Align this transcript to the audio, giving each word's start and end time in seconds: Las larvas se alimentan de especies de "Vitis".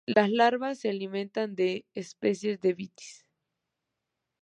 Las 0.07 0.31
larvas 0.31 0.79
se 0.79 0.89
alimentan 0.89 1.53
de 1.53 1.85
especies 1.93 2.59
de 2.59 2.73
"Vitis". 2.73 3.27